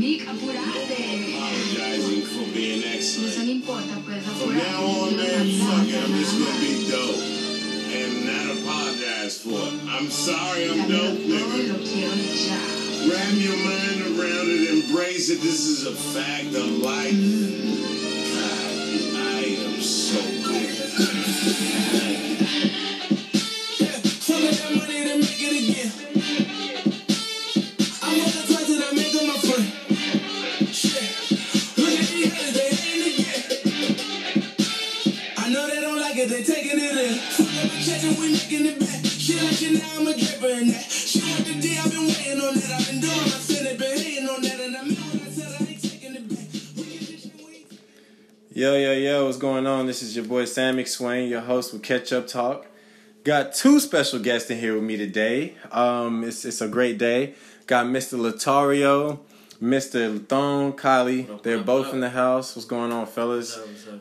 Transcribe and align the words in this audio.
Nick, 0.00 0.22
apurate. 0.22 0.56
apologizing 0.56 2.22
for 2.22 2.46
being 2.54 2.82
eso 2.84 3.20
excellent. 3.20 3.46
no 3.46 3.52
importa, 3.52 3.94
pues 4.06 4.24
From 4.24 4.56
now 4.56 4.80
on, 4.82 5.16
man, 5.16 5.46
fuck 5.60 5.86
it. 5.88 6.02
I'm 6.02 6.14
just 6.16 6.38
gonna 6.40 6.60
be 6.60 6.88
dope 6.88 7.20
and 7.92 8.12
not 8.24 8.46
apologize 8.56 9.36
for 9.44 9.60
it. 9.60 9.74
I'm 9.92 10.08
sorry 10.08 10.70
I'm 10.70 10.88
dope, 10.88 11.18
nigga. 11.18 11.76
ya. 12.48 12.56
Wrap 13.12 13.32
your 13.44 13.56
mind 13.60 14.00
around 14.16 14.48
it, 14.48 14.70
embrace 14.72 15.28
it. 15.28 15.40
This 15.42 15.68
is 15.68 15.86
a 15.86 15.92
fact 15.92 16.54
of 16.54 16.66
life. 16.80 17.89
Yo, 48.52 48.74
yo, 48.74 48.92
yo, 48.92 49.26
what's 49.26 49.38
going 49.38 49.64
on? 49.64 49.86
This 49.86 50.02
is 50.02 50.16
your 50.16 50.24
boy 50.24 50.44
Sam 50.44 50.76
McSwain, 50.76 51.30
your 51.30 51.40
host 51.40 51.72
with 51.72 51.84
Catch 51.84 52.12
Up 52.12 52.26
Talk. 52.26 52.66
Got 53.22 53.54
two 53.54 53.78
special 53.78 54.18
guests 54.18 54.50
in 54.50 54.58
here 54.58 54.74
with 54.74 54.82
me 54.82 54.96
today. 54.96 55.54
Um, 55.70 56.24
it's, 56.24 56.44
it's 56.44 56.60
a 56.60 56.66
great 56.66 56.98
day. 56.98 57.34
Got 57.68 57.86
Mr. 57.86 58.18
Latario, 58.18 59.20
Mr. 59.62 60.18
Lathone, 60.18 60.74
Kylie. 60.74 61.40
They're 61.44 61.62
both 61.62 61.94
in 61.94 62.00
the 62.00 62.10
house. 62.10 62.56
What's 62.56 62.66
going 62.66 62.90
on, 62.90 63.06
fellas? 63.06 63.56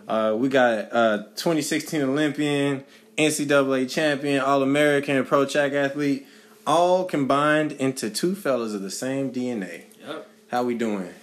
Uh, 0.08 0.36
we 0.36 0.50
got 0.50 0.92
uh, 0.92 1.17
2016 1.36 2.02
Olympian, 2.02 2.83
NCAA 3.20 3.88
champion, 3.88 4.42
All 4.42 4.64
American, 4.64 5.23
pro 5.27 5.45
track 5.45 5.73
athlete, 5.73 6.25
all 6.66 7.05
combined 7.05 7.73
into 7.73 8.09
two 8.09 8.33
fellas 8.33 8.73
of 8.73 8.81
the 8.81 8.89
same 8.89 9.31
DNA. 9.31 9.83
Yep. 10.03 10.27
How 10.50 10.64
we 10.64 10.73
doing? 10.73 11.14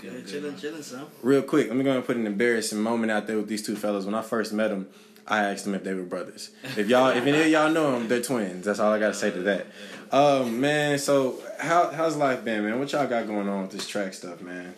Good, 0.00 0.26
chilling, 0.26 0.56
chilling, 0.56 0.82
son. 0.82 1.06
Real 1.22 1.42
quick, 1.42 1.70
I'm 1.70 1.82
gonna 1.82 2.02
put 2.02 2.16
an 2.16 2.26
embarrassing 2.26 2.80
moment 2.80 3.10
out 3.10 3.26
there 3.26 3.36
with 3.36 3.48
these 3.48 3.64
two 3.64 3.76
fellas. 3.76 4.04
When 4.04 4.14
I 4.14 4.22
first 4.22 4.52
met 4.52 4.68
them, 4.68 4.88
I 5.26 5.44
asked 5.44 5.64
them 5.64 5.74
if 5.74 5.82
they 5.84 5.94
were 5.94 6.02
brothers. 6.02 6.50
If 6.76 6.88
y'all, 6.88 7.08
if 7.08 7.24
any 7.26 7.40
of 7.40 7.46
y'all 7.48 7.70
know 7.70 7.92
them, 7.92 8.08
they're 8.08 8.22
twins. 8.22 8.66
That's 8.66 8.78
all 8.78 8.92
I 8.92 8.98
gotta 8.98 9.14
say 9.14 9.30
to 9.30 9.42
that. 9.42 9.66
Um, 10.12 10.60
man, 10.60 10.98
so 10.98 11.40
how 11.58 11.90
how's 11.90 12.16
life 12.16 12.44
been, 12.44 12.64
man? 12.64 12.78
What 12.78 12.92
y'all 12.92 13.06
got 13.06 13.26
going 13.26 13.48
on 13.48 13.62
with 13.62 13.72
this 13.72 13.86
track 13.88 14.14
stuff, 14.14 14.40
man? 14.40 14.74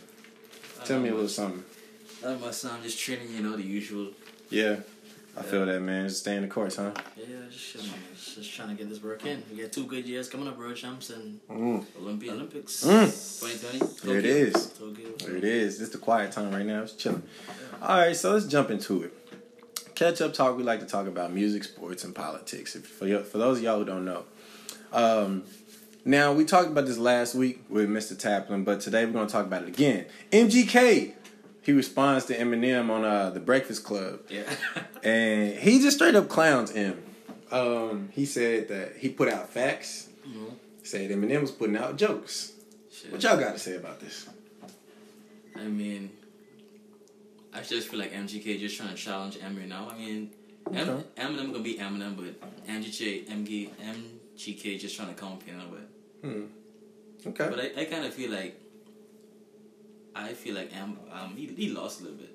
Tell 0.85 1.01
me 1.01 1.09
a 1.09 1.13
little 1.15 1.29
something. 1.29 1.65
Not 2.23 2.41
much, 2.41 2.55
son. 2.55 2.83
Just 2.83 2.99
training, 2.99 3.35
you 3.35 3.43
know, 3.43 3.57
the 3.57 3.63
usual. 3.63 4.09
Yeah, 4.51 4.77
I 5.39 5.43
feel 5.43 5.65
that, 5.67 5.81
man. 5.81 6.09
Just 6.09 6.21
stay 6.21 6.35
in 6.37 6.43
the 6.43 6.49
course, 6.49 6.77
huh? 6.77 6.91
Yeah, 7.17 7.25
just 7.51 7.73
chilling. 7.73 7.87
Just, 8.15 8.35
just 8.37 8.53
trying 8.55 8.69
to 8.71 8.75
get 8.75 8.89
this 8.89 9.03
work 9.03 9.25
in. 9.25 9.43
We 9.51 9.63
got 9.63 9.73
two 9.73 9.85
good 9.85 10.07
years 10.07 10.29
coming 10.29 10.49
up, 10.49 10.59
World 10.59 10.77
Champs 10.77 11.11
and 11.11 11.41
Mm. 11.49 11.85
Olympia 12.01 12.33
Olympics. 12.33 12.85
Mm. 12.85 13.07
2020. 13.41 13.79
There 13.79 14.19
it 14.19 14.23
Tokyo. 14.23 14.37
is. 14.61 14.67
Tokyo. 14.73 15.09
There 15.27 15.37
it 15.37 15.45
is. 15.45 15.81
It's 15.81 15.91
the 15.93 15.99
quiet 15.99 16.33
time 16.33 16.51
right 16.53 16.67
now. 16.67 16.83
It's 16.83 16.93
chilling. 16.95 17.23
All 17.81 17.99
right, 17.99 18.17
so 18.17 18.33
let's 18.33 18.47
jump 18.47 18.71
into 18.71 19.05
it. 19.05 19.13
Catch 19.95 20.21
up 20.21 20.33
talk. 20.35 20.57
We 20.57 20.63
like 20.65 20.81
to 20.81 20.87
talk 20.87 21.07
about 21.07 21.33
music, 21.33 21.65
sports, 21.65 22.05
and 22.05 22.15
politics. 22.15 22.75
If, 22.77 22.87
for 22.87 23.07
y- 23.07 23.23
for 23.23 23.39
those 23.39 23.59
of 23.59 23.65
y'all 23.65 23.79
who 23.79 23.85
don't 23.85 24.05
know, 24.05 24.25
um, 24.93 25.45
now 26.05 26.33
we 26.33 26.45
talked 26.45 26.69
about 26.69 26.87
this 26.87 26.99
last 26.99 27.35
week 27.35 27.65
with 27.69 27.89
Mr. 27.89 28.15
Taplin, 28.15 28.65
but 28.65 28.81
today 28.81 29.05
we're 29.07 29.13
going 29.13 29.27
to 29.27 29.33
talk 29.33 29.45
about 29.47 29.63
it 29.63 29.69
again. 29.69 30.07
MGK. 30.33 31.15
He 31.69 31.75
responds 31.75 32.25
to 32.25 32.35
Eminem 32.35 32.89
on 32.89 33.05
uh, 33.05 33.29
the 33.29 33.41
Breakfast 33.41 33.85
Club, 33.85 34.21
Yeah. 34.31 34.45
and 35.05 35.53
he 35.53 35.79
just 35.81 35.99
straight 35.99 36.15
up 36.15 36.27
clowns 36.27 36.71
him. 36.71 36.97
Um, 37.51 38.09
he 38.15 38.25
said 38.25 38.69
that 38.69 38.97
he 38.97 39.11
put 39.11 39.29
out 39.29 39.51
facts. 39.51 40.09
Mhm. 40.27 40.53
Said 40.83 41.11
Eminem 41.11 41.43
was 41.43 41.51
putting 41.51 41.77
out 41.77 41.99
jokes. 41.99 42.53
Shit. 42.91 43.13
What 43.13 43.23
y'all 43.23 43.37
got 43.37 43.53
to 43.53 43.59
say 43.59 43.77
about 43.77 44.01
this? 44.01 44.27
I 45.57 45.65
mean, 45.65 46.11
I 47.53 47.61
just 47.61 47.89
feel 47.89 47.99
like 48.01 48.15
MGK 48.15 48.59
just 48.59 48.79
trying 48.79 48.89
to 48.89 48.95
challenge 48.95 49.37
Eminem 49.37 49.69
now. 49.69 49.91
I 49.93 49.99
mean, 49.99 50.31
M- 50.73 50.89
Okay. 50.89 51.05
Eminem 51.19 51.53
gonna 51.53 51.59
be 51.63 51.75
Eminem, 51.77 52.17
but 52.17 52.67
MGK, 52.67 53.27
MG, 53.29 53.69
MGK 53.79 54.81
just 54.81 54.97
trying 54.97 55.09
to 55.09 55.15
compete 55.15 55.53
with. 55.71 55.81
Hmm. 56.23 56.45
Okay. 57.27 57.47
But 57.51 57.61
I, 57.61 57.83
I 57.83 57.85
kind 57.85 58.07
of 58.07 58.15
feel 58.15 58.31
like, 58.31 58.59
I 60.19 60.35
feel 60.35 60.55
like 60.55 60.71
M, 60.75 60.99
um, 61.13 61.37
he, 61.37 61.47
he 61.63 61.69
lost 61.71 62.01
a 62.01 62.05
little 62.05 62.19
bit. 62.19 62.33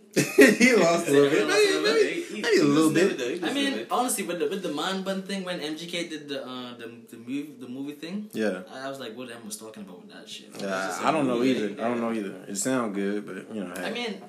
he 0.62 0.76
lost 0.76 1.08
a 1.08 1.12
little 1.12 1.30
bit. 1.30 1.40
He 1.40 1.46
lost 1.46 1.64
Maybe, 1.64 1.84
maybe, 1.84 2.22
He- 2.36 2.42
maybe 2.42 2.58
a 2.60 2.64
little 2.64 2.92
bit. 2.94 3.44
I 3.44 3.52
mean, 3.54 3.88
honestly, 3.90 4.24
with 4.24 4.40
the 4.40 4.48
with 4.48 4.62
the 4.62 4.74
man 4.82 5.04
bun 5.04 5.24
thing 5.24 5.44
when 5.44 5.60
MGK 5.60 5.94
did 6.14 6.30
the 6.30 6.40
uh 6.46 6.78
the 6.78 6.88
the 7.12 7.18
movie 7.18 7.50
the 7.60 7.68
movie 7.68 7.94
thing, 8.04 8.30
Yeah. 8.34 8.62
I 8.72 8.90
was 8.90 9.00
like, 9.00 9.16
what 9.18 9.30
M 9.32 9.44
was 9.46 9.58
talking 9.58 9.84
about 9.84 10.02
with 10.02 10.12
that 10.16 10.30
shit. 10.30 10.50
It's 10.54 10.62
Yeah, 10.62 10.88
just 10.88 11.02
a 11.02 11.08
I 11.08 11.12
don't 11.12 11.28
know 11.28 11.38
movie. 11.40 11.52
either. 11.52 11.84
I 11.84 11.88
don't 11.90 12.02
know 12.02 12.14
either. 12.20 12.36
It 12.48 12.58
sounds 12.58 12.96
good, 12.96 13.26
but 13.26 13.38
you 13.56 13.64
know, 13.64 13.74
hey. 13.76 13.86
I 13.90 13.92
mean, 13.92 14.22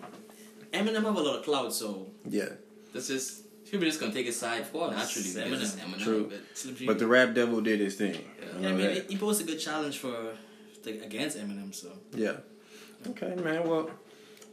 Eminem 0.73 1.05
have 1.05 1.17
a 1.17 1.21
lot 1.29 1.37
of 1.39 1.45
clout, 1.45 1.73
so 1.73 2.09
yeah. 2.29 2.49
that's 2.93 3.09
just 3.09 3.43
people 3.71 3.87
just 3.87 4.01
gonna 4.01 4.13
take 4.13 4.27
his 4.27 4.39
side 4.39 4.65
course. 4.73 4.95
naturally. 4.97 5.29
Yes. 5.29 5.77
Eminem, 5.77 5.85
Eminem, 5.85 6.03
True. 6.03 6.25
but 6.31 6.41
Slim 6.59 6.77
But 6.87 6.99
the 6.99 7.07
rap 7.07 7.35
devil 7.35 7.61
did 7.61 7.81
his 7.81 7.95
thing. 7.97 8.15
yeah, 8.15 8.59
I 8.59 8.61
Yeah, 8.63 8.69
I 8.69 8.73
mean, 8.73 8.95
that. 8.95 9.11
he 9.11 9.17
posed 9.17 9.41
a 9.43 9.45
good 9.45 9.59
challenge 9.61 9.99
for 9.99 10.15
like, 10.87 11.01
against 11.03 11.37
Eminem, 11.39 11.75
so 11.75 11.89
Yeah. 12.15 12.37
Okay, 13.09 13.35
man. 13.37 13.69
Well, 13.69 13.91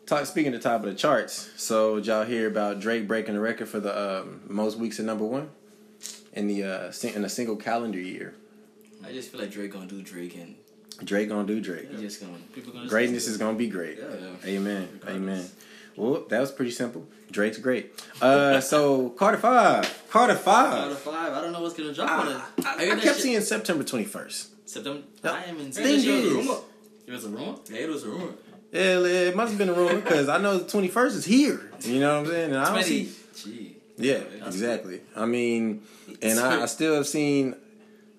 talk, 0.06 0.26
speaking 0.26 0.54
of 0.54 0.62
the 0.62 0.70
top 0.70 0.84
of 0.84 0.90
the 0.90 0.96
charts, 0.96 1.50
so 1.58 1.96
did 1.98 2.08
y'all 2.08 2.24
hear 2.26 2.48
about 2.48 2.80
Drake 2.80 3.08
breaking 3.08 3.34
the 3.36 3.40
record 3.40 3.70
for 3.70 3.80
the 3.80 4.22
um, 4.22 4.42
most 4.48 4.78
weeks 4.78 5.00
at 5.00 5.06
number 5.06 5.26
one 5.26 5.50
in 6.34 6.48
the 6.48 6.64
uh, 6.64 6.92
in 7.16 7.24
a 7.26 7.30
single 7.30 7.56
calendar 7.56 8.00
year? 8.00 8.34
I 9.06 9.12
just 9.12 9.32
feel 9.32 9.42
like 9.42 9.52
Drake 9.52 9.72
gonna 9.72 9.88
do 9.88 10.02
Drake 10.02 10.36
and 10.36 10.56
Drake 11.04 11.30
gonna 11.30 11.48
do 11.48 11.60
Drake. 11.62 11.90
he 11.92 12.02
just 12.02 12.22
gonna 12.22 12.38
gonna 12.74 12.88
Greatness 12.88 13.28
is 13.28 13.38
gonna 13.38 13.58
be 13.58 13.68
great. 13.68 13.98
Yeah. 13.98 14.50
Amen. 14.50 14.90
Regardless. 14.94 15.16
Amen. 15.16 15.50
Well, 15.96 16.26
that 16.30 16.40
was 16.40 16.52
pretty 16.52 16.72
simple. 16.72 17.06
Drake's 17.32 17.58
great. 17.58 17.92
Uh, 18.22 18.60
so 18.62 19.10
Carter 19.10 19.38
Five. 19.38 20.04
Carter 20.10 20.36
Five. 20.36 20.92
of 20.92 21.00
five. 21.00 21.34
I 21.34 21.42
don't 21.42 21.52
know 21.52 21.62
what's 21.62 21.74
gonna 21.74 21.94
drop 21.94 22.12
on 22.12 22.28
it. 22.28 22.42
I, 22.66 22.70
I, 22.70 22.84
I 22.84 22.90
kept 22.92 23.02
shit- 23.04 23.16
seeing 23.18 23.42
September 23.42 23.84
twenty 23.84 24.06
first. 24.06 24.70
September. 24.70 25.04
Yeah. 25.24 25.32
I 25.32 25.44
am 25.44 25.60
in. 25.60 25.72
Thing 25.72 25.86
It 25.86 25.94
was 25.96 26.06
a 26.06 26.10
is-. 26.52 26.62
It 27.12 27.16
was 27.16 27.26
a 27.26 27.30
rumor. 27.30 27.56
Yeah, 27.70 27.78
it 27.82 27.90
was 27.90 28.04
a 28.06 28.08
rumor. 28.10 28.32
Yeah, 28.72 29.00
it 29.00 29.36
must 29.36 29.50
have 29.52 29.58
been 29.58 29.68
a 29.68 29.74
rumor 29.74 30.00
because 30.00 30.30
I 30.30 30.38
know 30.38 30.58
the 30.60 30.70
twenty 30.70 30.88
first 30.88 31.16
is 31.18 31.26
here. 31.26 31.70
You 31.82 32.00
know 32.00 32.14
what 32.22 32.28
I'm 32.28 32.32
saying? 32.32 32.50
And 32.52 32.58
I 32.60 32.64
don't 32.66 32.74
Twenty. 32.76 33.06
see. 33.06 33.16
Gee. 33.44 33.76
Yeah, 33.98 34.22
exactly. 34.46 35.02
I 35.16 35.26
mean, 35.26 35.82
and 36.22 36.40
I, 36.40 36.62
I 36.62 36.66
still 36.68 36.96
have 36.96 37.06
seen 37.08 37.56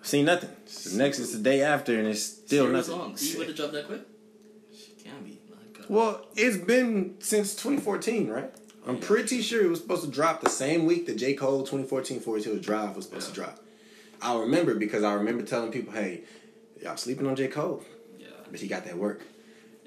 seen 0.02 0.26
nothing. 0.26 0.50
So 0.66 0.94
next 0.98 1.18
is 1.20 1.32
the 1.32 1.38
day 1.42 1.62
after, 1.62 1.98
and 1.98 2.06
it's 2.06 2.22
still 2.22 2.64
Zero 2.66 2.76
nothing. 2.76 2.94
songs. 2.94 3.32
You 3.32 3.38
would 3.38 3.48
have 3.48 3.56
dropped 3.56 3.72
that 3.72 3.86
quick? 3.86 4.02
Shit 4.76 5.02
Can 5.04 5.24
be. 5.24 5.38
My 5.48 5.56
God. 5.78 5.86
Well, 5.88 6.26
it's 6.36 6.58
been 6.58 7.16
since 7.20 7.54
2014, 7.54 8.28
right? 8.28 8.50
I'm 8.86 8.98
pretty 8.98 9.40
sure 9.40 9.64
it 9.64 9.70
was 9.70 9.80
supposed 9.80 10.04
to 10.04 10.10
drop 10.10 10.42
the 10.42 10.50
same 10.50 10.84
week 10.86 11.06
that 11.06 11.16
J. 11.16 11.32
Cole 11.34 11.60
2014 11.60 12.20
Forest 12.20 12.46
Hills 12.46 12.60
Drive 12.60 12.94
was 12.96 13.06
supposed 13.06 13.28
to 13.28 13.34
drop. 13.34 13.58
I 14.20 14.38
remember 14.38 14.74
because 14.74 15.02
I 15.02 15.14
remember 15.14 15.44
telling 15.44 15.70
people, 15.72 15.92
hey, 15.94 16.24
y'all 16.82 16.96
sleeping 16.96 17.26
on 17.26 17.36
J. 17.36 17.48
Cole, 17.48 17.82
Yeah. 17.84 17.91
But 18.52 18.60
he 18.60 18.68
got 18.68 18.84
that 18.84 18.96
work. 18.96 19.22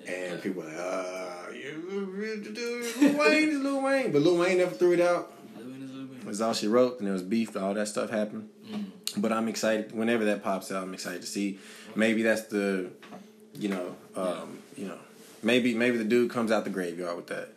And 0.07 0.41
people 0.41 0.61
were 0.63 0.67
like, 0.67 0.77
uh, 0.77 1.51
you, 1.53 1.83
Lil 1.89 3.17
Wayne 3.17 3.49
is 3.49 3.59
Lil 3.61 3.81
Wayne. 3.81 4.11
But 4.11 4.21
Lil 4.21 4.37
Wayne 4.37 4.57
never 4.57 4.75
threw 4.75 4.93
it 4.93 4.99
out. 4.99 5.33
Living 5.57 5.81
is 5.81 5.91
living. 5.91 6.17
It 6.17 6.25
was 6.25 6.41
all 6.41 6.53
she 6.53 6.67
wrote, 6.67 6.97
and 6.99 7.07
there 7.07 7.13
was 7.13 7.23
beef, 7.23 7.55
all 7.55 7.73
that 7.73 7.87
stuff 7.87 8.09
happened. 8.09 8.49
Mm. 8.69 8.85
But 9.17 9.31
I'm 9.31 9.47
excited. 9.47 9.93
Whenever 9.93 10.25
that 10.25 10.43
pops 10.43 10.71
out, 10.71 10.83
I'm 10.83 10.93
excited 10.93 11.21
to 11.21 11.27
see. 11.27 11.59
Maybe 11.95 12.21
that's 12.21 12.43
the, 12.43 12.89
you 13.57 13.69
know, 13.69 13.95
um, 14.15 14.59
you 14.75 14.87
know, 14.87 14.97
maybe 15.41 15.73
maybe 15.73 15.97
the 15.97 16.03
dude 16.03 16.29
comes 16.29 16.51
out 16.51 16.65
the 16.65 16.69
graveyard 16.69 17.15
with 17.15 17.27
that. 17.27 17.49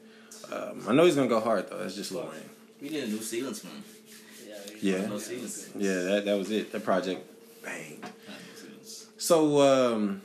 Um, 0.52 0.84
I 0.88 0.94
know 0.94 1.04
he's 1.04 1.16
gonna 1.16 1.28
go 1.28 1.40
hard 1.40 1.68
though. 1.68 1.78
That's 1.78 1.96
just 1.96 2.12
Lil 2.12 2.24
Wayne. 2.24 2.50
We 2.80 2.90
need 2.90 3.04
a 3.04 3.08
new 3.08 3.20
ceilings, 3.20 3.64
man. 3.64 3.82
Yeah, 4.80 5.18
ceilings. 5.18 5.70
yeah. 5.76 6.02
That 6.02 6.24
that 6.26 6.38
was 6.38 6.50
it. 6.50 6.70
That 6.72 6.84
project 6.84 7.26
banged. 7.64 8.02
Not 8.02 8.12
no 8.28 8.54
ceilings. 8.54 9.06
So 9.18 9.60
um, 9.60 10.22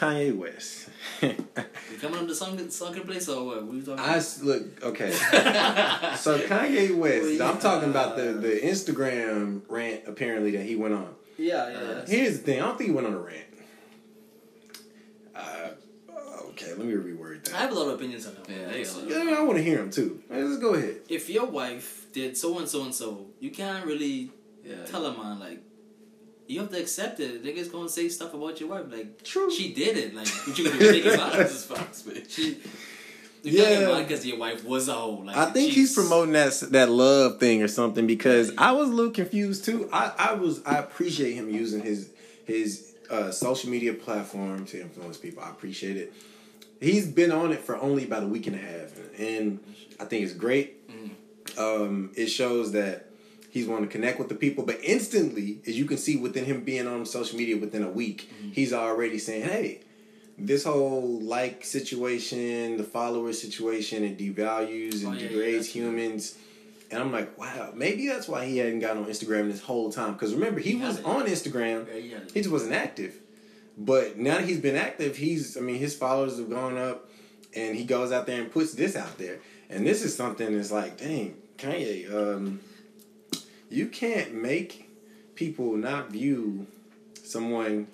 Kanye 0.00 0.34
West. 0.36 0.88
We 1.20 1.28
coming 2.00 2.20
up 2.20 2.26
to 2.26 2.34
song 2.34 2.70
song 2.70 2.94
place 3.00 3.28
or 3.28 3.44
what? 3.44 3.58
are 3.58 3.64
We 3.66 3.82
talking? 3.82 3.98
I 4.02 4.16
s- 4.16 4.42
look 4.42 4.82
okay. 4.82 5.10
So 6.16 6.38
Kanye 6.38 6.96
West, 6.96 7.40
I'm 7.40 7.58
talking 7.58 7.90
about 7.90 8.16
the 8.16 8.32
the 8.32 8.60
Instagram 8.62 9.60
rant 9.68 10.04
apparently 10.06 10.52
that 10.52 10.64
he 10.64 10.74
went 10.76 10.94
on. 10.94 11.14
yeah, 11.36 11.68
yeah. 11.70 12.06
Here's 12.06 12.38
the 12.38 12.44
thing. 12.44 12.62
I 12.62 12.66
don't 12.66 12.78
think 12.78 12.88
he 12.90 12.94
went 12.96 13.06
on 13.08 13.12
a 13.14 13.18
rant. 13.18 13.44
Uh, 15.34 15.68
okay, 16.50 16.70
let 16.74 16.86
me 16.86 16.94
reword 16.94 17.44
that. 17.44 17.54
I 17.54 17.58
have 17.58 17.72
a 17.72 17.74
lot 17.74 17.88
of 17.88 17.94
opinions 17.94 18.26
on 18.26 18.34
that. 18.36 18.48
Yeah, 18.48 18.66
there 18.68 18.78
you 18.78 18.84
go. 18.84 19.30
Yeah, 19.30 19.36
I 19.38 19.42
want 19.42 19.58
to 19.58 19.62
hear 19.62 19.78
him 19.80 19.90
too. 19.90 20.22
Hey, 20.30 20.42
Let's 20.42 20.60
go 20.60 20.74
ahead. 20.74 20.96
If 21.08 21.28
your 21.30 21.46
wife 21.46 22.06
did 22.12 22.36
so 22.38 22.58
and 22.58 22.68
so 22.68 22.84
and 22.84 22.94
so, 22.94 23.26
you 23.38 23.50
can't 23.50 23.84
really 23.86 24.30
Yeah. 24.64 24.84
tell 24.84 25.04
a 25.06 25.16
man 25.16 25.38
like 25.40 25.60
you 26.50 26.60
have 26.60 26.70
to 26.70 26.78
accept 26.80 27.20
it. 27.20 27.44
Niggas 27.44 27.70
gonna 27.72 27.88
say 27.88 28.08
stuff 28.08 28.34
about 28.34 28.60
your 28.60 28.68
wife. 28.70 28.86
Like, 28.90 29.22
True. 29.22 29.50
she 29.50 29.72
did 29.72 29.96
it. 29.96 30.14
Like, 30.14 30.28
what 30.28 30.58
you 30.58 30.64
gonna 30.66 30.78
do? 30.78 31.02
Niggas 31.02 31.16
mad 31.16 31.40
as 31.40 31.64
fuck. 31.64 31.88
She, 32.28 32.58
you 33.42 33.52
Yeah. 33.62 34.00
because 34.02 34.26
your 34.26 34.38
wife 34.38 34.64
was 34.64 34.88
a 34.88 34.92
hoe. 34.94 35.22
Like, 35.24 35.36
I 35.36 35.46
think 35.46 35.72
she's- 35.72 35.88
he's 35.88 35.94
promoting 35.94 36.32
that 36.34 36.52
that 36.72 36.90
love 36.90 37.38
thing 37.40 37.62
or 37.62 37.68
something 37.68 38.06
because 38.06 38.52
I 38.58 38.72
was 38.72 38.88
a 38.88 38.92
little 38.92 39.12
confused 39.12 39.64
too. 39.64 39.88
I, 39.92 40.12
I 40.18 40.34
was 40.34 40.60
I 40.66 40.76
appreciate 40.76 41.34
him 41.34 41.48
using 41.48 41.80
his 41.82 42.10
his 42.44 42.94
uh, 43.10 43.30
social 43.30 43.70
media 43.70 43.92
platform 43.94 44.64
to 44.66 44.80
influence 44.80 45.16
people. 45.16 45.42
I 45.42 45.50
appreciate 45.50 45.96
it. 45.96 46.12
He's 46.80 47.06
been 47.06 47.32
on 47.32 47.52
it 47.52 47.60
for 47.60 47.76
only 47.78 48.04
about 48.04 48.22
a 48.22 48.26
week 48.26 48.46
and 48.46 48.56
a 48.56 48.58
half, 48.58 48.90
and 49.18 49.58
I 49.98 50.04
think 50.04 50.24
it's 50.24 50.32
great. 50.34 50.76
Um, 51.58 52.10
it 52.16 52.26
shows 52.28 52.72
that 52.72 53.09
he's 53.50 53.66
wanting 53.66 53.86
to 53.88 53.92
connect 53.92 54.18
with 54.18 54.28
the 54.28 54.34
people, 54.34 54.64
but 54.64 54.78
instantly, 54.82 55.60
as 55.66 55.78
you 55.78 55.84
can 55.84 55.96
see 55.98 56.16
within 56.16 56.44
him 56.44 56.64
being 56.64 56.86
on 56.86 57.04
social 57.06 57.36
media 57.38 57.56
within 57.56 57.82
a 57.82 57.90
week, 57.90 58.30
he's 58.52 58.72
already 58.72 59.18
saying, 59.18 59.42
"Hey." 59.42 59.80
This 60.42 60.64
whole 60.64 61.20
like 61.20 61.66
situation, 61.66 62.78
the 62.78 62.82
follower 62.84 63.30
situation, 63.34 64.04
it 64.04 64.16
devalues 64.16 65.04
and 65.04 65.08
Oh, 65.08 65.12
yeah, 65.12 65.20
yeah, 65.24 65.28
degrades 65.28 65.66
good. 65.66 65.72
humans. 65.80 66.38
And 66.90 67.02
I'm 67.02 67.12
like, 67.12 67.36
wow, 67.38 67.72
maybe 67.74 68.08
that's 68.08 68.26
why 68.26 68.46
he 68.46 68.56
hadn't 68.56 68.80
gotten 68.80 69.02
on 69.04 69.08
Instagram 69.10 69.50
this 69.52 69.60
whole 69.60 69.92
time. 69.92 70.14
Because 70.14 70.32
remember, 70.34 70.58
he 70.60 70.70
He 70.70 70.76
was 70.76 71.02
on 71.04 71.26
Instagram, 71.26 71.86
Yeah, 71.88 71.94
yeah. 71.98 72.18
he 72.32 72.40
just 72.40 72.50
wasn't 72.50 72.72
active. 72.72 73.18
But 73.76 74.16
now 74.16 74.38
that 74.38 74.48
he's 74.48 74.60
been 74.60 74.76
active, 74.76 75.16
he's, 75.18 75.58
I 75.58 75.60
mean, 75.60 75.76
his 75.76 75.94
followers 75.94 76.38
have 76.38 76.48
gone 76.48 76.78
up, 76.78 77.10
and 77.54 77.76
he 77.76 77.84
goes 77.84 78.10
out 78.10 78.26
there 78.26 78.40
and 78.40 78.50
puts 78.50 78.72
this 78.72 78.96
out 78.96 79.18
there. 79.18 79.40
And 79.68 79.86
this 79.86 80.02
is 80.02 80.16
something 80.16 80.56
that's 80.56 80.72
like, 80.72 80.96
dang, 80.96 81.36
Kanye, 81.58 82.10
um, 82.12 82.60
you 83.70 83.86
can't 83.86 84.34
make 84.34 84.90
people 85.34 85.76
not 85.76 86.10
view 86.10 86.66
someone 87.22 87.86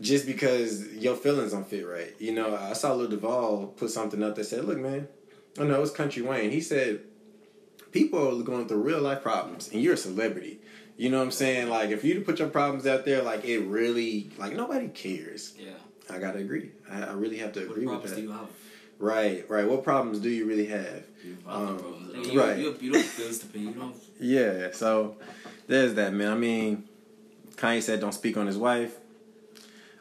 just 0.00 0.26
because 0.26 0.92
your 0.94 1.16
feelings 1.16 1.52
don't 1.52 1.66
fit 1.66 1.86
right. 1.86 2.14
You 2.18 2.32
know, 2.32 2.54
I 2.54 2.74
saw 2.74 2.92
Lil 2.92 3.08
Duval 3.08 3.68
put 3.76 3.90
something 3.90 4.22
up 4.22 4.34
that 4.34 4.44
said, 4.44 4.64
"Look, 4.64 4.78
man, 4.78 5.08
I 5.58 5.64
know 5.64 5.80
it's 5.80 5.90
Country 5.90 6.22
Wayne." 6.22 6.50
He 6.50 6.60
said, 6.60 7.00
"People 7.92 8.40
are 8.40 8.42
going 8.42 8.68
through 8.68 8.82
real 8.82 9.00
life 9.00 9.22
problems, 9.22 9.70
and 9.72 9.80
you're 9.80 9.94
a 9.94 9.96
celebrity." 9.96 10.60
You 10.98 11.10
know 11.10 11.18
what 11.18 11.24
I'm 11.24 11.30
saying? 11.30 11.68
Like, 11.68 11.90
if 11.90 12.04
you 12.04 12.14
to 12.14 12.20
put 12.20 12.38
your 12.38 12.48
problems 12.48 12.86
out 12.86 13.04
there, 13.04 13.22
like 13.22 13.44
it 13.44 13.60
really, 13.60 14.30
like 14.38 14.54
nobody 14.54 14.88
cares. 14.88 15.54
Yeah. 15.58 15.70
I 16.08 16.18
gotta 16.18 16.38
agree. 16.38 16.70
I, 16.90 17.02
I 17.02 17.12
really 17.12 17.38
have 17.38 17.52
to 17.54 17.60
What 17.60 17.70
agree 17.70 17.86
with 17.86 18.02
that. 18.02 18.48
Do 18.98 19.04
you 19.04 19.10
have? 19.10 19.16
Right, 19.16 19.50
right. 19.50 19.68
What 19.68 19.84
problems 19.84 20.20
do 20.20 20.28
you 20.30 20.46
really 20.46 20.66
have? 20.66 21.02
Um, 21.46 21.66
no 21.66 21.74
problems. 21.76 22.16
Like, 22.16 22.32
you, 22.32 22.40
right. 22.40 22.58
You, 22.58 22.76
you 22.80 22.92
don't 22.92 23.16
bills 23.16 23.38
to 23.38 23.46
pay. 23.46 23.58
You 23.60 23.72
don't. 23.72 23.94
Yeah, 24.20 24.68
so 24.72 25.16
there's 25.66 25.94
that, 25.94 26.14
man. 26.14 26.32
I 26.32 26.36
mean, 26.36 26.84
Kanye 27.56 27.82
said 27.82 28.00
don't 28.00 28.14
speak 28.14 28.36
on 28.38 28.46
his 28.46 28.56
wife. 28.56 28.96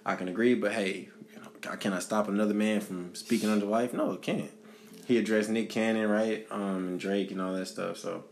I 0.06 0.16
can 0.16 0.28
agree, 0.30 0.54
but 0.54 0.72
hey, 0.72 1.10
you 1.34 1.42
know, 1.42 1.76
can 1.78 1.92
I 1.94 2.00
stop 2.00 2.28
another 2.30 2.54
man 2.54 2.80
from 2.80 3.14
speaking 3.16 3.50
on 3.50 3.60
his 3.60 3.66
wife? 3.68 3.94
No, 3.94 4.12
it 4.14 4.22
can't. 4.22 4.52
He 5.06 5.18
addressed 5.18 5.50
Nick 5.50 5.70
Cannon, 5.70 6.10
right, 6.10 6.48
um, 6.50 6.88
and 6.88 7.00
Drake 7.00 7.32
and 7.32 7.42
all 7.42 7.54
that 7.54 7.66
stuff. 7.68 7.98
So 7.98 8.24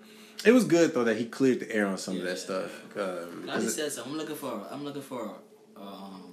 it 0.46 0.52
was 0.54 0.64
good 0.66 0.94
though 0.94 1.04
that 1.04 1.18
he 1.18 1.26
cleared 1.26 1.60
the 1.60 1.70
air 1.72 1.86
on 1.86 1.98
some 1.98 2.16
of 2.18 2.24
that 2.24 2.38
stuff. 2.40 2.72
Um, 2.98 3.46
Now 3.46 3.60
he 3.60 3.66
it- 3.66 3.70
says, 3.72 3.98
I'm 3.98 4.16
looking 4.16 4.36
for, 4.36 4.66
I'm 4.72 4.84
looking 4.86 5.02
for, 5.02 5.36
um, 5.76 6.33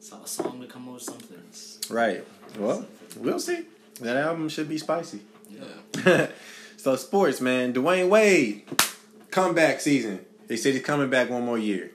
a 0.00 0.26
song 0.26 0.60
to 0.60 0.66
come 0.66 0.88
out 0.88 0.94
with 0.94 1.02
something. 1.02 1.94
right. 1.94 2.24
Well, 2.58 2.86
we'll 3.16 3.38
see. 3.38 3.64
That 4.00 4.16
album 4.16 4.48
should 4.48 4.68
be 4.68 4.78
spicy. 4.78 5.20
Yeah. 5.50 6.28
so 6.76 6.96
sports, 6.96 7.40
man. 7.40 7.74
Dwyane 7.74 8.08
Wade, 8.08 8.62
comeback 9.30 9.80
season. 9.80 10.24
They 10.46 10.56
said 10.56 10.72
he's 10.74 10.82
coming 10.82 11.10
back 11.10 11.28
one 11.30 11.44
more 11.44 11.58
year. 11.58 11.92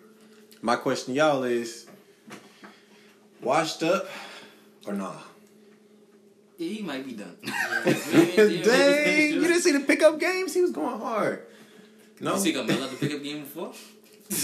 My 0.61 0.75
question 0.75 1.13
to 1.13 1.19
y'all 1.19 1.43
is, 1.43 1.87
washed 3.41 3.83
up 3.83 4.07
or 4.85 4.93
nah? 4.93 5.15
Yeah, 6.57 6.69
he 6.69 6.81
might 6.83 7.05
be 7.05 7.13
done. 7.13 7.35
Dang, 7.43 9.33
you 9.33 9.41
didn't 9.41 9.61
see 9.61 9.71
the 9.71 9.83
pickup 9.85 10.19
games? 10.19 10.53
He 10.53 10.61
was 10.61 10.71
going 10.71 10.99
hard. 10.99 11.45
No, 12.21 12.35
You 12.35 12.39
see, 12.39 12.51
got 12.53 12.65
Melo 12.65 12.87
to 12.87 12.95
pick 12.95 13.13
up 13.13 13.21
game 13.21 13.41
before. 13.41 13.73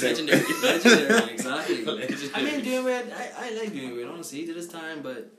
Legendary, 0.01 0.43
legendary, 0.61 1.31
exactly. 1.33 1.83
Legendary. 1.85 2.29
I 2.35 2.43
mean, 2.43 2.61
Dwyane 2.63 2.85
Wade, 2.85 3.13
I, 3.15 3.31
I 3.47 3.49
like 3.57 3.69
Dwyane 3.69 3.95
Wade. 3.97 4.05
Honestly, 4.07 4.39
he 4.41 4.45
did 4.45 4.55
his 4.55 4.67
time, 4.67 5.01
but 5.01 5.31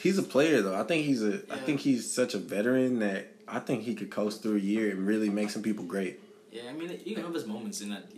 he's 0.00 0.16
a 0.18 0.22
player 0.22 0.62
though. 0.62 0.74
I 0.74 0.82
think 0.84 1.04
he's 1.06 1.22
a. 1.22 1.34
I 1.50 1.56
Yeah. 1.56 1.56
think 1.56 1.80
he's 1.80 2.10
such 2.10 2.34
a 2.34 2.38
veteran 2.38 3.00
that 3.00 3.32
I 3.46 3.58
think 3.58 3.82
he 3.82 3.94
could 3.94 4.10
coast 4.10 4.42
through 4.42 4.56
a 4.56 4.60
year 4.60 4.90
and 4.90 5.06
really 5.06 5.28
make 5.28 5.50
some 5.50 5.62
people 5.62 5.84
great. 5.84 6.20
yeah, 6.50 6.62
I 6.70 6.72
mean, 6.72 7.00
you 7.04 7.14
can 7.14 7.24
have 7.24 7.34
his 7.34 7.46
moments 7.46 7.80
in 7.82 7.90
that 7.90 8.10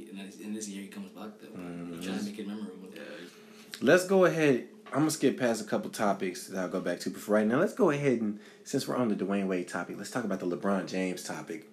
in, 0.42 0.54
this 0.54 0.68
year 0.68 0.82
he 0.82 0.88
comes 0.88 1.08
back 1.10 1.30
though. 1.40 1.48
Mm-hmm. 1.48 1.94
He's 1.96 2.06
trying 2.06 2.18
to 2.20 2.24
make 2.24 2.38
it 2.38 2.46
memorable. 2.46 2.88
Yeah. 2.94 3.00
Let's 3.80 4.06
go 4.06 4.24
ahead. 4.26 4.68
I'm 4.92 5.00
gonna 5.00 5.10
skip 5.10 5.38
past 5.40 5.60
a 5.60 5.64
couple 5.64 5.90
topics 5.90 6.46
that 6.48 6.60
I'll 6.60 6.68
go 6.68 6.80
back 6.80 7.00
to. 7.00 7.10
But 7.10 7.20
for 7.20 7.32
right 7.32 7.46
now, 7.46 7.58
let's 7.58 7.74
go 7.74 7.90
ahead 7.90 8.20
and 8.20 8.38
since 8.62 8.86
we're 8.86 8.96
on 8.96 9.08
the 9.08 9.16
Dwyane 9.16 9.48
Wade 9.48 9.66
topic, 9.66 9.96
let's 9.98 10.10
talk 10.10 10.24
about 10.24 10.38
the 10.38 10.46
LeBron 10.46 10.86
James 10.86 11.24
topic. 11.24 11.66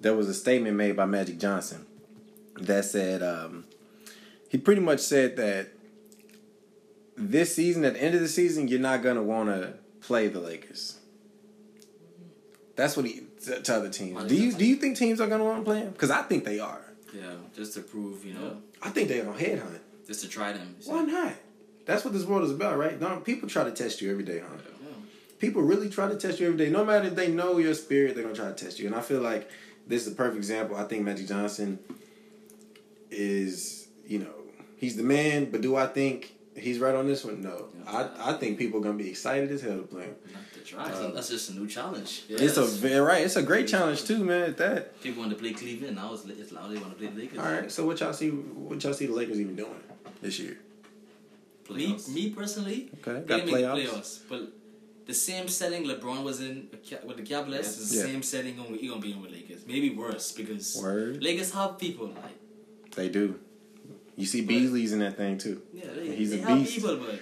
There 0.00 0.14
was 0.14 0.28
a 0.28 0.34
statement 0.34 0.76
made 0.76 0.94
by 0.96 1.06
Magic 1.06 1.38
Johnson 1.38 1.86
that 2.60 2.84
said 2.84 3.22
um, 3.22 3.64
he 4.48 4.58
pretty 4.58 4.80
much 4.80 5.00
said 5.00 5.36
that 5.36 5.70
this 7.16 7.54
season, 7.54 7.84
at 7.84 7.94
the 7.94 8.02
end 8.02 8.14
of 8.14 8.20
the 8.20 8.28
season, 8.28 8.68
you're 8.68 8.80
not 8.80 9.02
gonna 9.02 9.22
want 9.22 9.48
to 9.48 9.74
play 10.00 10.28
the 10.28 10.40
Lakers. 10.40 10.98
That's 12.76 12.96
what 12.96 13.06
he 13.06 13.22
to, 13.44 13.60
to 13.60 13.74
other 13.74 13.88
teams. 13.88 14.24
Do 14.24 14.34
you 14.34 14.52
do 14.52 14.64
you 14.64 14.76
think 14.76 14.96
teams 14.96 15.20
are 15.20 15.26
gonna 15.28 15.44
want 15.44 15.58
to 15.60 15.64
play 15.64 15.80
him? 15.80 15.90
Because 15.90 16.10
I 16.10 16.22
think 16.22 16.44
they 16.44 16.58
are. 16.60 16.80
Yeah, 17.14 17.34
just 17.54 17.74
to 17.74 17.80
prove, 17.80 18.24
you 18.24 18.34
know, 18.34 18.56
I 18.82 18.90
think 18.90 19.08
they're 19.08 19.24
gonna 19.24 19.38
headhunt. 19.38 19.78
just 20.06 20.22
to 20.22 20.28
try 20.28 20.52
them. 20.52 20.74
Why 20.84 21.02
not? 21.02 21.34
That's 21.86 22.04
what 22.04 22.12
this 22.14 22.24
world 22.24 22.44
is 22.44 22.50
about, 22.50 22.78
right? 22.78 22.98
Don't 22.98 23.24
people 23.24 23.48
try 23.48 23.64
to 23.64 23.70
test 23.70 24.00
you 24.00 24.10
every 24.10 24.24
day, 24.24 24.40
huh? 24.40 24.56
Yeah. 24.82 24.88
People 25.38 25.62
really 25.62 25.88
try 25.88 26.08
to 26.08 26.16
test 26.16 26.40
you 26.40 26.46
every 26.46 26.58
day. 26.58 26.70
No 26.70 26.84
matter 26.84 27.06
if 27.06 27.14
they 27.14 27.28
know 27.28 27.58
your 27.58 27.74
spirit, 27.74 28.14
they're 28.14 28.24
gonna 28.24 28.34
try 28.34 28.48
to 28.48 28.54
test 28.54 28.80
you. 28.80 28.86
And 28.86 28.96
I 28.96 29.00
feel 29.00 29.20
like 29.20 29.48
this 29.86 30.06
is 30.06 30.12
a 30.12 30.16
perfect 30.16 30.38
example. 30.38 30.76
I 30.76 30.84
think 30.84 31.04
Magic 31.04 31.28
Johnson 31.28 31.78
is, 33.14 33.88
you 34.06 34.18
know, 34.18 34.34
he's 34.76 34.96
the 34.96 35.02
man. 35.02 35.50
But 35.50 35.60
do 35.60 35.76
I 35.76 35.86
think 35.86 36.34
he's 36.56 36.78
right 36.78 36.94
on 36.94 37.06
this 37.06 37.24
one? 37.24 37.42
No. 37.42 37.66
I, 37.86 38.08
I 38.18 38.32
think 38.34 38.58
people 38.58 38.80
are 38.80 38.82
gonna 38.82 38.98
be 38.98 39.10
excited 39.10 39.50
as 39.50 39.62
hell 39.62 39.76
to 39.76 39.82
play 39.82 40.04
him. 40.04 40.14
Not 40.76 40.94
to 40.94 41.06
um, 41.06 41.14
that's 41.14 41.28
just 41.28 41.50
a 41.50 41.54
new 41.54 41.66
challenge. 41.68 42.22
It's 42.28 42.56
a 42.56 42.64
very 42.64 43.00
right. 43.00 43.22
It's 43.24 43.36
a 43.36 43.42
great 43.42 43.68
challenge 43.68 44.04
too, 44.04 44.24
man. 44.24 44.42
At 44.42 44.56
that. 44.56 45.00
People 45.02 45.20
want 45.20 45.32
to 45.32 45.38
play 45.38 45.52
Cleveland. 45.52 45.96
Now 45.96 46.14
it's, 46.14 46.24
it's 46.24 46.52
loud. 46.52 46.70
They 46.70 46.78
want 46.78 46.92
to 46.92 46.98
play 46.98 47.08
the 47.08 47.20
Lakers. 47.20 47.38
All 47.38 47.44
right. 47.44 47.70
So 47.70 47.84
what 47.86 48.00
y'all 48.00 48.14
see? 48.14 48.30
What 48.30 48.82
y'all 48.82 48.94
see 48.94 49.06
the 49.06 49.12
Lakers 49.12 49.38
even 49.40 49.56
doing 49.56 49.80
this 50.22 50.38
year? 50.38 50.56
Me, 51.70 51.92
Playoffs. 51.92 52.08
me 52.08 52.30
personally, 52.30 52.90
Okay, 53.06 53.26
got 53.26 53.44
didn't 53.44 53.48
playoffs. 53.54 53.86
playoffs, 53.88 54.18
but 54.28 54.52
the 55.06 55.14
same 55.14 55.48
setting 55.48 55.84
LeBron 55.84 56.22
was 56.22 56.40
in 56.40 56.68
with 57.06 57.16
the 57.16 57.22
Cavaliers 57.22 57.78
is 57.78 57.90
the 57.90 57.96
Yeah. 57.98 58.02
same 58.12 58.22
setting 58.22 58.58
on 58.58 58.66
he 58.74 58.88
gonna 58.88 59.00
be 59.00 59.12
in 59.12 59.20
with 59.22 59.32
Lakers. 59.32 59.66
Maybe 59.66 59.90
worse 59.90 60.32
because 60.32 60.78
Word. 60.80 61.22
Lakers 61.22 61.52
have 61.52 61.78
people 61.78 62.06
like 62.08 62.36
They 62.94 63.08
do. 63.08 63.38
You 64.16 64.26
see 64.26 64.42
Beasley's 64.42 64.92
in 64.92 65.00
that 65.00 65.16
thing 65.16 65.38
too. 65.38 65.60
yeah, 65.72 65.86
they, 65.94 66.14
He's 66.14 66.30
they 66.30 66.42
a 66.42 66.46
beast. 66.46 66.74
people, 66.74 66.96
but 66.96 67.20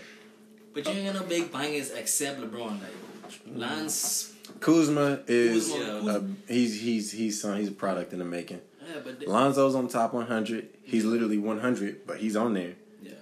but 0.74 0.84
you 0.86 0.92
ain't 0.92 1.12
got 1.12 1.22
no 1.22 1.26
big 1.28 1.50
bangers 1.52 1.90
except 1.90 2.40
LeBron. 2.40 2.80
Like 2.80 3.40
Lance, 3.54 4.32
Kuzma 4.60 5.20
is 5.26 5.70
Kuzma, 5.72 6.16
a, 6.48 6.52
he's 6.52 6.80
he's 6.80 7.10
he's 7.12 7.40
son, 7.40 7.58
he's 7.58 7.68
a 7.68 7.72
product 7.72 8.12
in 8.12 8.18
the 8.18 8.24
making. 8.24 8.60
yeah, 8.86 9.00
but 9.02 9.18
they, 9.20 9.26
Lonzo's 9.26 9.74
on 9.74 9.88
top 9.88 10.12
100. 10.12 10.68
He's 10.84 11.04
literally 11.04 11.38
100, 11.38 12.06
but 12.06 12.18
he's 12.18 12.36
on 12.36 12.52
there. 12.54 12.74
yeah. 13.02 13.12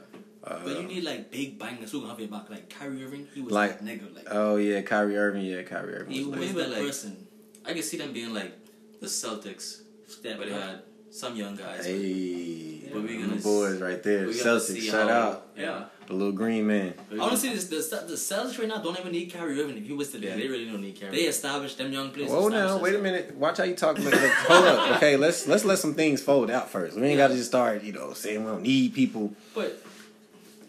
Uh, 0.43 0.59
But 0.65 0.77
you 0.81 0.89
need 0.89 1.05
like 1.05 1.31
big 1.31 1.59
bangers 1.59 1.93
who 1.93 2.01
gonna 2.01 2.11
have 2.13 2.21
your 2.21 2.29
back. 2.29 2.51
Like 2.51 2.69
Kyrie 2.71 3.05
Irving, 3.05 3.29
he 3.35 3.41
was 3.41 3.53
Like- 3.53 3.79
that 3.79 3.85
nigga. 3.87 4.15
Like 4.15 4.27
oh 4.31 4.57
yeah, 4.57 4.83
Kyrie 4.83 5.17
Irving. 5.17 5.45
Yeah, 5.45 5.63
Kyrie 5.63 5.95
Irving. 5.95 6.13
he 6.13 6.25
was 6.25 6.39
was 6.41 6.55
lit. 6.55 6.69
that 6.71 6.77
like- 6.77 6.87
person. 6.87 7.27
I 7.65 7.73
can 7.75 7.83
see 7.83 7.99
them 7.99 8.13
being 8.13 8.35
like 8.35 8.53
the 9.01 9.07
Celtics, 9.07 9.83
Step 10.09 10.39
but 10.39 10.47
they 10.49 10.53
had 10.55 10.83
some 11.11 11.37
young 11.37 11.57
guys. 11.57 11.87
Hey, 11.87 12.89
But 12.93 13.03
we 13.03 13.09
them 13.09 13.23
gonna 13.23 13.37
the 13.37 13.43
boys 13.43 13.81
right 13.81 14.03
there. 14.03 14.27
we 14.27 14.33
Celtics, 14.35 14.61
see 14.73 14.81
shout 14.81 15.09
how- 15.11 15.17
out 15.17 15.47
Yeah. 15.57 15.85
the 16.07 16.13
little 16.15 16.33
green 16.33 16.67
man. 16.67 16.95
Honestly, 17.19 17.51
this, 17.51 17.65
the 17.67 17.77
the 18.07 18.15
Celtics 18.15 18.59
right 18.59 18.69
now 18.69 18.79
don't 18.79 18.99
even 18.99 19.13
need 19.13 19.33
Kyrie 19.33 19.61
Irving. 19.61 19.77
If 19.79 19.87
he 19.87 19.93
was 19.93 20.09
to 20.13 20.19
Yeah, 20.19 20.37
they 20.37 20.49
really 20.49 20.67
don't 20.67 20.81
need 20.81 21.01
Kyrie. 21.01 21.15
They 21.15 21.23
established 21.23 21.79
them 21.79 21.93
young 21.93 22.11
players. 22.11 22.31
Whoa 22.31 22.49
now, 22.49 22.65
established 22.67 22.83
wait 22.83 22.95
a 22.95 22.99
minute. 23.03 23.35
Watch 23.37 23.59
how 23.59 23.65
you 23.65 23.75
talk. 23.75 23.99
Look, 23.99 24.13
look, 24.13 24.23
hold 24.49 24.65
up. 24.67 24.97
Okay, 24.97 25.17
let's 25.17 25.47
let's 25.47 25.65
let 25.65 25.79
some 25.79 25.95
things 25.95 26.21
fold 26.23 26.51
out 26.51 26.71
first. 26.71 26.97
We 26.97 27.03
ain't 27.03 27.11
Yeah. 27.19 27.27
got 27.27 27.29
to 27.29 27.35
just 27.37 27.49
start, 27.49 27.83
you 27.85 27.93
know, 27.93 28.13
saying 28.13 28.45
we 28.45 28.51
don't 28.51 28.63
need 28.63 28.95
people. 28.95 29.33
But 29.55 29.83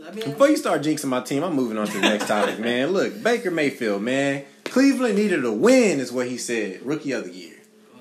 I 0.05 0.11
mean, 0.11 0.25
Before 0.31 0.49
you 0.49 0.57
start 0.57 0.81
jinxing 0.81 1.05
my 1.05 1.21
team, 1.21 1.43
I'm 1.43 1.53
moving 1.53 1.77
on 1.77 1.85
to 1.87 1.93
the 1.93 2.01
next 2.01 2.27
topic, 2.27 2.57
man. 2.59 2.91
Look, 2.91 3.21
Baker 3.21 3.51
Mayfield, 3.51 4.01
man. 4.01 4.45
Cleveland 4.65 5.15
needed 5.15 5.45
a 5.45 5.51
win, 5.51 5.99
is 5.99 6.11
what 6.11 6.27
he 6.27 6.37
said. 6.37 6.79
Rookie 6.83 7.11
of 7.11 7.25
the 7.25 7.31
year. 7.31 7.50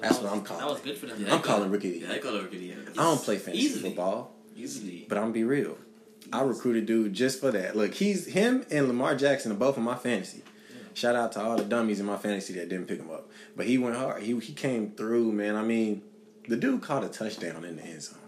That's 0.00 0.18
that 0.18 0.24
what 0.24 0.32
I'm 0.32 0.42
calling. 0.42 0.64
That 0.64 0.70
was 0.72 0.80
good 0.80 0.96
for 0.98 1.06
them. 1.06 1.24
Yeah, 1.24 1.34
I'm 1.34 1.42
calling 1.42 1.70
rookie 1.70 1.88
Yeah. 2.06 2.12
I 2.12 2.18
call 2.18 2.34
it 2.36 2.42
rookie 2.42 2.56
of 2.56 2.60
the 2.62 2.66
year. 2.68 2.76
I 2.92 3.02
don't 3.02 3.22
play 3.22 3.38
fantasy 3.38 3.64
Easily. 3.64 3.82
football, 3.90 4.34
Easily. 4.56 5.06
but 5.08 5.18
I'm 5.18 5.32
be 5.32 5.44
real. 5.44 5.76
I 6.32 6.42
recruited 6.42 6.86
dude 6.86 7.12
just 7.12 7.40
for 7.40 7.50
that. 7.50 7.76
Look, 7.76 7.94
he's 7.94 8.26
him 8.26 8.64
and 8.70 8.86
Lamar 8.88 9.16
Jackson 9.16 9.50
are 9.52 9.56
both 9.56 9.76
in 9.76 9.82
my 9.82 9.96
fantasy. 9.96 10.42
Shout 10.94 11.14
out 11.16 11.32
to 11.32 11.40
all 11.42 11.56
the 11.56 11.64
dummies 11.64 12.00
in 12.00 12.06
my 12.06 12.16
fantasy 12.16 12.52
that 12.54 12.68
didn't 12.68 12.86
pick 12.86 12.98
him 12.98 13.10
up. 13.10 13.28
But 13.56 13.66
he 13.66 13.78
went 13.78 13.96
hard. 13.96 14.22
He 14.22 14.38
he 14.38 14.52
came 14.52 14.90
through, 14.92 15.32
man. 15.32 15.56
I 15.56 15.62
mean, 15.62 16.02
the 16.48 16.56
dude 16.56 16.82
caught 16.82 17.04
a 17.04 17.08
touchdown 17.08 17.64
in 17.64 17.76
the 17.76 17.82
end 17.82 18.02
zone. 18.02 18.18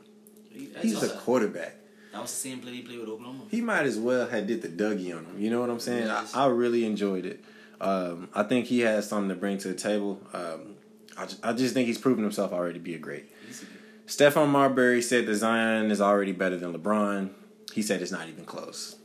He- 0.50 0.71
He's 0.81 1.02
a 1.02 1.09
quarterback. 1.17 1.76
That 2.12 2.21
was 2.23 2.31
the 2.31 2.37
same 2.49 2.61
play 2.61 2.73
he 2.73 2.83
played 2.83 2.99
with 3.00 3.09
Oklahoma. 3.09 3.45
He 3.50 3.61
might 3.62 3.87
as 3.87 3.99
well 3.99 4.29
have 4.29 4.47
did 4.47 4.61
the 4.62 4.69
Dougie 4.69 5.17
on 5.17 5.25
him. 5.25 5.41
You 5.41 5.49
know 5.50 5.61
what 5.61 5.71
I'm 5.71 5.81
saying? 5.81 6.07
Yes. 6.07 6.35
I, 6.35 6.45
I 6.45 6.49
really 6.49 6.85
enjoyed 6.85 7.25
it. 7.25 7.43
Um, 7.81 8.29
I 8.35 8.43
think 8.45 8.67
he 8.67 8.81
has 8.81 9.09
something 9.09 9.31
to 9.31 9.35
bring 9.35 9.59
to 9.59 9.69
the 9.69 9.75
table. 9.75 10.21
Um, 10.33 10.76
I, 11.23 11.26
just, 11.26 11.45
I 11.47 11.52
just 11.52 11.75
think 11.75 11.87
he's 11.87 11.99
proven 11.99 12.23
himself 12.25 12.52
already 12.52 12.75
to 12.75 12.85
be 12.85 12.95
a 12.95 12.99
great. 12.99 13.25
A- 13.50 14.09
Stephon 14.11 14.49
Marbury 14.49 15.00
said 15.00 15.26
that 15.26 15.35
Zion 15.37 15.91
is 15.91 16.00
already 16.00 16.33
better 16.33 16.57
than 16.57 16.75
LeBron. 16.75 17.31
He 17.73 17.83
said 17.83 18.02
it's 18.02 18.12
not 18.12 18.29
even 18.29 18.45
close. 18.45 18.97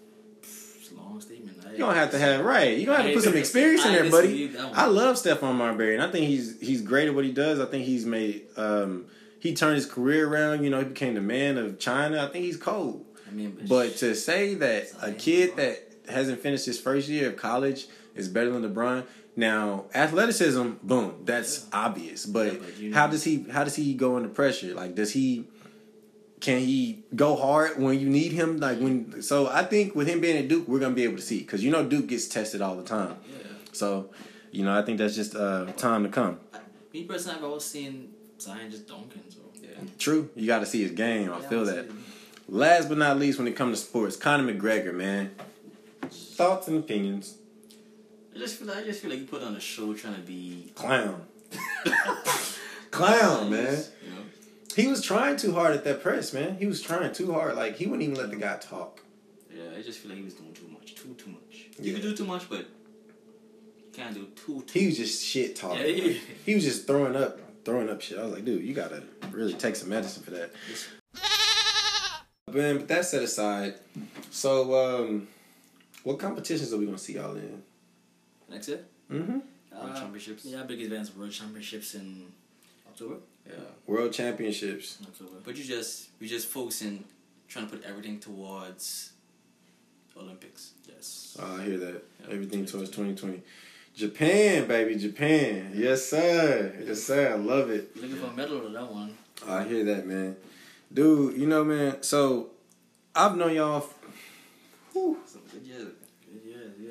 It's 0.42 0.92
a 0.92 0.96
long 0.96 1.22
statement. 1.22 1.58
You 1.72 1.78
don't 1.80 1.94
have 1.96 2.12
to 2.12 2.20
have 2.20 2.44
right. 2.44 2.78
You 2.78 2.88
don't 2.88 2.96
have 2.96 3.06
to 3.06 3.14
put 3.14 3.24
some 3.24 3.38
experience 3.38 3.86
in 3.86 3.92
there, 3.92 4.10
buddy. 4.10 4.28
disagree 4.28 4.48
with 4.48 4.56
that 4.58 4.66
one. 4.72 4.80
I 4.80 4.86
love 4.88 5.16
Stephon 5.16 5.56
Marbury, 5.56 5.94
and 5.94 6.04
I 6.04 6.10
think 6.10 6.28
he's 6.28 6.60
he's 6.60 6.82
great 6.82 7.08
at 7.08 7.14
what 7.14 7.24
he 7.24 7.32
does. 7.32 7.60
I 7.60 7.66
think 7.66 7.86
he's 7.86 8.06
made 8.06 8.48
um, 8.58 9.06
he 9.40 9.54
turned 9.54 9.76
his 9.76 9.86
career 9.86 10.28
around. 10.28 10.64
You 10.64 10.72
know, 10.72 10.80
he 10.80 10.86
became 10.86 11.14
the 11.14 11.22
man 11.22 11.58
of 11.60 11.78
China. 11.78 12.26
I 12.26 12.32
think 12.32 12.46
he's 12.46 12.58
cold. 12.58 13.06
I 13.28 13.32
mean, 13.32 13.66
But 13.70 13.98
to 13.98 14.16
say 14.16 14.56
that 14.56 14.88
a 15.04 15.12
kid 15.12 15.56
that 15.58 15.87
hasn't 16.10 16.40
finished 16.40 16.66
his 16.66 16.80
first 16.80 17.08
year 17.10 17.30
of 17.30 17.38
college 17.38 17.88
is 18.16 18.28
better 18.28 18.50
than 18.52 18.64
LeBron. 18.74 19.06
Now, 19.36 19.86
athleticism, 19.94 20.72
boom, 20.82 21.22
that's 21.26 21.68
obvious. 21.72 22.26
But, 22.26 22.54
Yeah, 22.54 22.60
but 22.60 22.78
you 22.80 22.94
how 22.94 23.08
does 23.08 23.24
he 23.24 23.44
how 23.52 23.64
does 23.64 23.76
he 23.76 23.94
go 23.94 24.16
under 24.18 24.30
pressure? 24.30 24.74
Like 24.74 24.96
does 24.96 25.12
he 25.14 25.46
can 26.40 26.60
he 26.60 27.04
go 27.16 27.36
hard 27.36 27.80
when 27.82 28.00
you 28.00 28.10
need 28.10 28.32
him? 28.32 28.58
Like 28.58 28.80
when 28.80 29.22
so 29.22 29.48
I 29.48 29.64
think 29.64 29.96
with 29.96 30.08
him 30.08 30.22
being 30.22 30.38
at 30.38 30.48
Duke, 30.48 30.68
we're 30.68 30.80
gonna 30.80 30.96
be 30.96 31.04
able 31.04 31.18
to 31.18 31.22
see 31.22 31.40
because 31.40 31.64
you 31.64 31.72
know 31.72 31.84
Duke 31.88 32.08
gets 32.08 32.28
tested 32.28 32.62
all 32.62 32.76
the 32.76 32.84
time. 32.84 33.18
yeah. 33.30 33.38
So, 33.74 34.10
you 34.52 34.64
know, 34.66 34.76
I 34.78 34.82
think 34.82 34.98
that's 34.98 35.16
just 35.16 35.36
uh, 35.36 35.66
time 35.74 36.02
to 36.04 36.10
come. 36.10 36.40
Me 36.94 37.04
personally, 37.04 37.38
I've 37.38 37.44
always 37.44 37.64
seen 37.64 38.10
Zion 38.40 38.72
just 38.72 38.88
dunking. 38.88 39.22
So 39.30 39.40
yeah, 39.62 39.70
True, 40.00 40.30
you 40.36 40.48
got 40.48 40.60
to 40.60 40.66
see 40.66 40.82
his 40.82 40.92
game. 40.92 41.32
I 41.32 41.40
Yeah, 41.42 41.50
feel 41.50 41.60
I'll 41.60 41.66
that. 41.66 41.92
Last 42.50 42.90
but 42.90 42.98
not 42.98 43.20
least, 43.20 43.38
when 43.38 43.48
it 43.48 43.56
comes 43.56 43.80
to 43.82 43.86
sports, 43.86 44.16
Conor 44.16 44.52
McGregor, 44.52 44.94
man, 44.96 45.32
thoughts 46.38 46.68
and 46.68 46.78
opinions. 46.78 47.36
I 48.36 48.40
just 48.40 48.58
feel 48.60 48.68
like 48.68 48.78
I 48.78 48.84
just 48.84 49.02
feel 49.02 49.10
like 49.10 49.20
you 49.20 49.26
put 49.26 49.42
on 49.44 49.56
a 49.56 49.60
show 49.60 49.94
trying 49.96 50.16
to 50.16 50.22
be 50.22 50.72
Clown. 50.76 51.24
Clown, 52.92 53.50
man. 53.50 53.84
You 54.04 54.10
know, 54.12 54.22
He 54.76 54.88
was 54.88 55.02
trying 55.02 55.38
too 55.38 55.54
hard 55.54 55.76
at 55.76 55.84
that 55.86 56.02
press, 56.04 56.34
man. 56.34 56.58
He 56.58 56.66
was 56.68 56.82
trying 56.82 57.12
too 57.14 57.34
hard. 57.34 57.56
Like 57.56 57.76
he 57.78 57.86
wouldn't 57.88 58.04
even 58.04 58.16
let 58.16 58.30
the 58.30 58.36
guy 58.36 58.58
talk. 58.58 59.02
yeah. 59.52 59.64
I 59.78 59.82
just 59.82 60.00
feel 60.00 60.10
like 60.10 60.20
he 60.20 60.24
was 60.26 60.36
doing 60.36 60.54
too 60.54 60.68
much, 60.68 60.96
too 60.96 61.14
too 61.16 61.32
much. 61.32 61.66
Yeah. 61.80 61.86
You 61.86 61.94
can 61.94 62.02
do 62.02 62.16
too 62.16 62.26
much, 62.26 62.48
but 62.50 62.60
you 62.60 63.92
can't 63.94 64.14
do 64.14 64.28
too 64.36 64.64
too. 64.68 64.80
He 64.80 64.86
was 64.88 64.98
just 64.98 65.24
shit 65.26 65.56
talking. 65.56 65.82
Yeah, 65.82 65.88
he- 65.88 66.22
he 66.46 66.56
was 66.56 66.64
just 66.64 66.86
throwing 66.88 67.16
up, 67.16 67.40
throwing 67.66 67.90
up 67.90 68.02
shit. 68.02 68.20
I 68.20 68.24
was 68.24 68.34
like, 68.34 68.46
dude, 68.46 68.64
you 68.64 68.74
gotta 68.76 69.02
really 69.32 69.54
take 69.54 69.76
some 69.76 69.90
medicine 69.90 70.22
for 70.24 70.32
that. 70.32 70.52
Ben, 72.52 72.78
but 72.78 72.88
that 72.88 73.06
set 73.06 73.24
aside. 73.24 73.76
So, 74.32 74.74
um, 75.04 75.28
what 76.08 76.20
competitions 76.20 76.72
are 76.74 76.78
we 76.78 76.86
gonna 76.86 76.98
see 76.98 77.16
y'all 77.16 77.36
in? 77.36 77.62
Next 78.50 78.70
year, 78.70 78.80
Mm-hmm. 79.12 79.40
World 79.84 79.96
championships. 79.96 80.46
Yeah, 80.46 80.64
big 80.64 80.82
advanced 80.82 81.16
world 81.18 81.32
championships 81.32 81.96
in 81.96 82.28
October. 82.90 83.16
Yeah. 83.46 83.54
World 83.86 84.12
Championships. 84.14 84.98
October. 85.04 85.38
But 85.44 85.58
you 85.58 85.64
just 85.64 86.10
we 86.20 86.28
just 86.28 86.48
focusing, 86.48 87.04
trying 87.50 87.68
to 87.68 87.76
put 87.76 87.84
everything 87.86 88.20
towards 88.20 89.12
Olympics. 90.18 90.72
Yes. 90.88 91.38
Oh, 91.40 91.58
I 91.58 91.64
hear 91.64 91.78
that. 91.78 92.04
Yeah, 92.22 92.34
Everything 92.34 92.66
towards 92.66 92.90
2020. 92.90 93.42
Japan, 93.96 94.68
baby, 94.68 94.96
Japan. 94.96 95.72
Yes, 95.76 96.06
sir. 96.10 96.74
Yes, 96.86 97.04
sir. 97.04 97.34
I 97.34 97.36
love 97.36 97.70
it. 97.70 97.96
Looking 98.02 98.16
for 98.18 98.28
a 98.28 98.34
medal 98.34 98.60
with 98.60 98.74
that 98.74 98.92
one. 98.92 99.18
I 99.48 99.64
hear 99.64 99.84
that, 99.86 100.06
man. 100.08 100.36
Dude, 100.94 101.38
you 101.38 101.48
know, 101.48 101.64
man, 101.64 102.02
so 102.02 102.50
I've 103.16 103.36
known 103.38 103.54
y'all. 103.56 103.78
f- 103.78 103.94
Whew, 104.94 105.18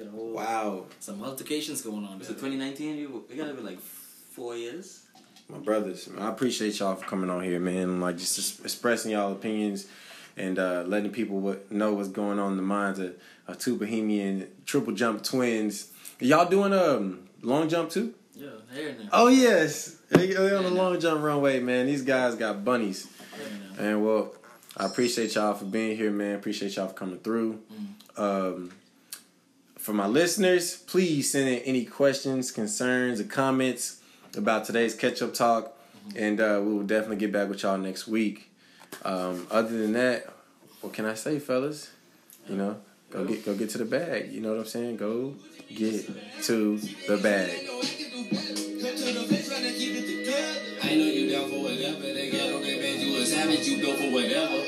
So 0.06 0.16
good 0.16 0.18
year. 0.18 0.32
Yeah, 0.32 0.44
yeah. 0.44 0.44
Whole, 0.44 0.76
wow. 0.78 0.84
Some 1.00 1.22
altercations 1.22 1.82
going 1.82 2.04
on. 2.04 2.18
Was 2.18 2.28
there. 2.28 2.36
2019? 2.36 2.96
We, 2.96 3.06
we 3.06 3.36
gotta 3.36 3.54
be 3.54 3.62
like 3.62 3.80
four 3.80 4.56
years. 4.56 5.02
My 5.48 5.58
brothers, 5.58 6.08
I 6.18 6.28
appreciate 6.28 6.78
y'all 6.80 6.96
for 6.96 7.06
coming 7.06 7.30
on 7.30 7.42
here, 7.42 7.60
man. 7.60 8.00
Like, 8.00 8.18
just 8.18 8.60
expressing 8.60 9.12
y'all 9.12 9.32
opinions 9.32 9.86
and 10.36 10.58
uh, 10.58 10.82
letting 10.86 11.10
people 11.10 11.38
what, 11.38 11.70
know 11.70 11.94
what's 11.94 12.08
going 12.08 12.38
on 12.38 12.52
in 12.52 12.56
the 12.56 12.62
minds 12.62 12.98
of, 12.98 13.14
of 13.46 13.58
two 13.58 13.76
Bahamian 13.78 14.48
triple 14.64 14.92
jump 14.92 15.22
twins. 15.22 15.92
Y'all 16.18 16.48
doing 16.48 16.72
um 16.72 17.28
long 17.42 17.68
jump 17.68 17.90
too? 17.90 18.14
Yeah, 18.34 18.48
here 18.74 18.88
and 18.88 19.00
there. 19.00 19.08
Oh, 19.12 19.28
yes. 19.28 19.96
They 20.10 20.26
they 20.28 20.54
on 20.54 20.64
the 20.64 20.70
long 20.70 20.98
jump 21.00 21.22
runway, 21.22 21.60
man. 21.60 21.86
These 21.86 22.02
guys 22.02 22.34
got 22.34 22.64
bunnies. 22.64 23.06
And 23.78 24.04
well, 24.04 24.34
I 24.76 24.86
appreciate 24.86 25.34
y'all 25.34 25.54
for 25.54 25.64
being 25.64 25.96
here, 25.96 26.10
man. 26.10 26.36
Appreciate 26.36 26.76
y'all 26.76 26.88
for 26.88 26.94
coming 26.94 27.18
through. 27.18 27.60
Um, 28.16 28.72
for 29.86 29.92
my 29.92 30.08
listeners, 30.08 30.78
please 30.78 31.30
send 31.30 31.48
in 31.48 31.60
any 31.60 31.84
questions, 31.84 32.50
concerns, 32.50 33.20
or 33.20 33.24
comments 33.24 34.00
about 34.36 34.64
today's 34.64 34.96
catch 34.96 35.22
up 35.22 35.32
talk, 35.32 35.78
and 36.16 36.40
uh, 36.40 36.60
we 36.60 36.74
will 36.74 36.82
definitely 36.82 37.18
get 37.18 37.30
back 37.30 37.48
with 37.48 37.62
y'all 37.62 37.78
next 37.78 38.08
week. 38.08 38.50
Um, 39.04 39.46
other 39.48 39.78
than 39.78 39.92
that, 39.92 40.26
what 40.80 40.92
can 40.92 41.04
I 41.04 41.14
say, 41.14 41.38
fellas? 41.38 41.92
You 42.48 42.56
know, 42.56 42.80
go 43.10 43.24
get 43.26 43.46
go 43.46 43.54
get 43.54 43.70
to 43.70 43.78
the 43.78 43.84
bag. 43.84 44.32
You 44.32 44.40
know 44.40 44.50
what 44.50 44.58
I'm 44.58 44.66
saying? 44.66 44.96
Go 44.96 45.36
get 45.72 46.04
to 46.42 46.78
the 46.78 47.18
bag. 47.18 47.50
I 50.82 50.94
know 50.96 51.04
you 51.04 51.30
down 51.30 51.48
for 51.48 51.62
whatever. 51.62 52.00
They 52.00 52.30
get 52.32 52.52
on 52.52 52.60
their 52.60 52.82
bed, 52.82 53.00
you 53.00 53.22
a 53.22 53.24
savage, 53.24 53.68
you 53.68 53.80
go 53.80 53.94
for 53.94 54.10
whatever. 54.10 54.64